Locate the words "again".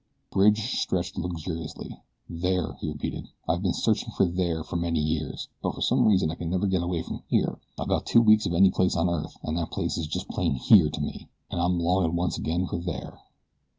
12.35-12.65